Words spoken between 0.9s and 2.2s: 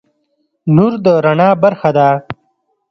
د رڼا برخه ده.